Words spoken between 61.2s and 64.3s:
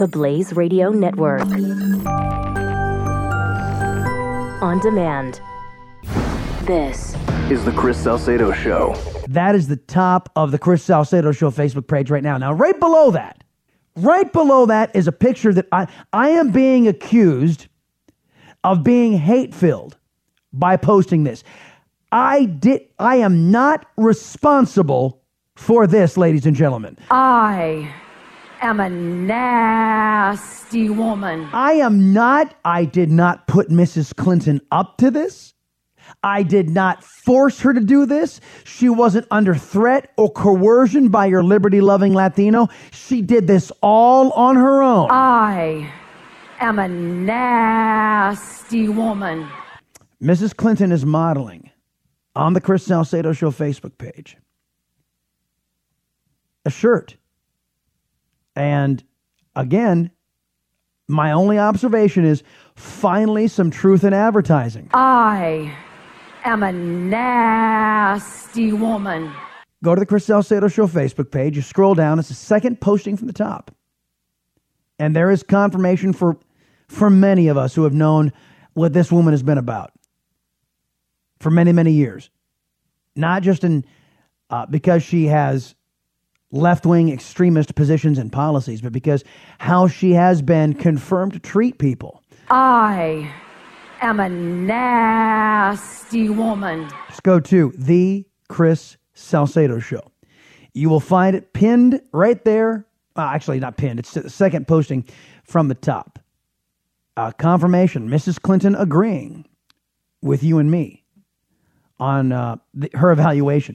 only observation is finally some truth in